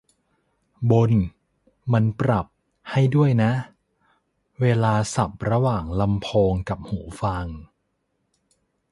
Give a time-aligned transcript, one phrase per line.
[0.91, 1.11] บน
[1.93, 2.45] มันปรับ
[2.91, 3.51] ให้ด้วยนะ
[4.61, 7.45] เวลาสับระหว่างลำโพงกับหูฟัง